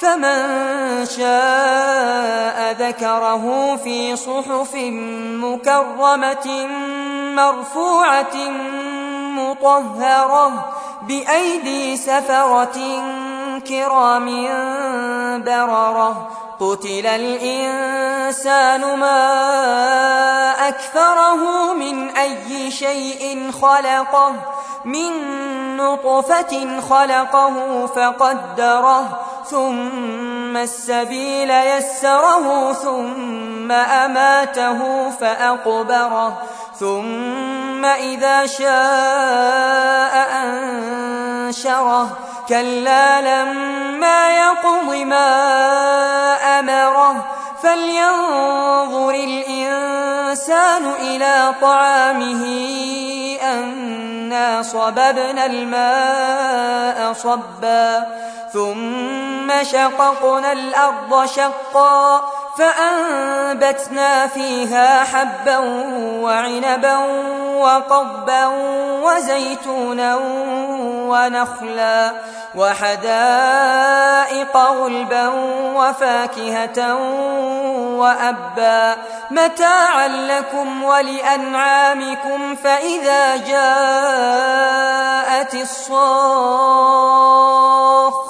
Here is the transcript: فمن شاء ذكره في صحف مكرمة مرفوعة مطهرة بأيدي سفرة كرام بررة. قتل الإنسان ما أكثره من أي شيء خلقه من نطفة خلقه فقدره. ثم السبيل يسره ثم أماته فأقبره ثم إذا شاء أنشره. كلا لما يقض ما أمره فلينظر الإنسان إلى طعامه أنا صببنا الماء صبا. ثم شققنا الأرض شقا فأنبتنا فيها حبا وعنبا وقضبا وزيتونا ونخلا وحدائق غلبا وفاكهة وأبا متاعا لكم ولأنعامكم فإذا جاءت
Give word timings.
فمن 0.00 1.06
شاء 1.06 2.72
ذكره 2.72 3.76
في 3.76 4.16
صحف 4.16 4.74
مكرمة 5.44 6.68
مرفوعة 7.34 8.36
مطهرة 9.36 10.72
بأيدي 11.02 11.96
سفرة 11.96 12.78
كرام 13.68 14.48
بررة. 15.44 16.28
قتل 16.60 17.06
الإنسان 17.06 18.98
ما 18.98 19.18
أكثره 20.68 21.72
من 21.74 22.08
أي 22.08 22.70
شيء 22.70 23.50
خلقه 23.62 24.32
من 24.84 25.12
نطفة 25.76 26.80
خلقه 26.80 27.86
فقدره. 27.86 29.25
ثم 29.50 30.56
السبيل 30.56 31.50
يسره 31.50 32.72
ثم 32.72 33.72
أماته 33.72 35.10
فأقبره 35.10 36.42
ثم 36.80 37.84
إذا 37.84 38.46
شاء 38.46 40.28
أنشره. 40.44 42.18
كلا 42.48 43.20
لما 43.20 44.30
يقض 44.30 44.94
ما 44.94 45.28
أمره 46.58 47.24
فلينظر 47.62 49.10
الإنسان 49.10 50.84
إلى 51.00 51.54
طعامه 51.60 52.44
أنا 53.42 54.62
صببنا 54.62 55.46
الماء 55.46 57.12
صبا. 57.12 58.06
ثم 58.56 59.52
شققنا 59.62 60.52
الأرض 60.52 61.26
شقا 61.26 62.24
فأنبتنا 62.58 64.26
فيها 64.26 65.04
حبا 65.04 65.58
وعنبا 66.22 66.96
وقضبا 67.56 68.46
وزيتونا 69.02 70.16
ونخلا 71.08 72.12
وحدائق 72.54 73.76
غلبا 74.56 75.28
وفاكهة 75.76 76.94
وأبا 77.96 78.96
متاعا 79.30 80.08
لكم 80.08 80.84
ولأنعامكم 80.84 82.56
فإذا 82.56 83.36
جاءت 83.36 84.66